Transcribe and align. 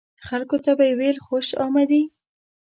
خلکو 0.27 0.57
ته 0.63 0.71
به 0.77 0.83
یې 0.89 0.93
ویل 0.99 1.17
خوش 1.25 1.47
آمدي. 1.65 2.03